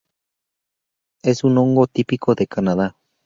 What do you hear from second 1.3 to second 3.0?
un hongo típico de Canadá.